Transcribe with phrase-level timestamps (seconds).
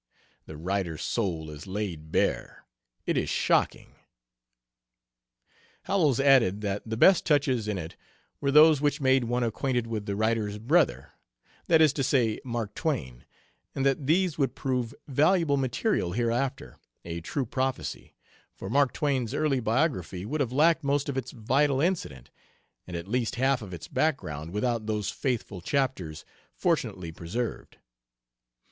[0.47, 2.65] The writer's soul is laid bare;
[3.05, 3.93] it is shocking."
[5.83, 7.95] Howells added that the best touches in it
[8.39, 11.11] were those which made one acquainted with the writer's brother;
[11.67, 13.25] that is to say, Mark Twain,
[13.75, 18.15] and that these would prove valuable material hereafter a true prophecy,
[18.55, 22.31] for Mark Twain's early biography would have lacked most of its vital incident,
[22.87, 26.25] and at least half of its background, without those faithful chapters,
[26.55, 27.77] fortunately preserved.